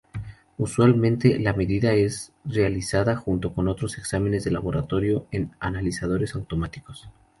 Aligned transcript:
Usualmente 0.57 1.37
la 1.39 1.53
medida 1.53 1.93
es 1.93 2.33
realizada 2.43 3.15
junto 3.15 3.53
con 3.53 3.67
otros 3.67 3.99
exámenes 3.99 4.43
de 4.43 4.49
laboratorio 4.49 5.27
en 5.29 5.51
analizadores 5.59 6.33
automáticos. 6.33 7.07